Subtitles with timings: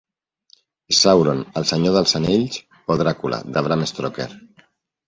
[0.99, 2.59] Sauron al "Senyor dels Anells"
[2.95, 4.31] o "Dràcula" de Bram Stoker.